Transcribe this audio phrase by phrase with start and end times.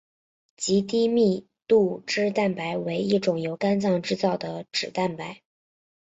[0.57, 5.43] 极低密度脂蛋白为一种由肝脏制造的脂蛋白。